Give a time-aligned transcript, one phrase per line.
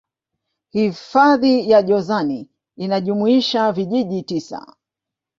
[0.69, 4.75] hifadhi ya jozani inajumuisha vijiji tisa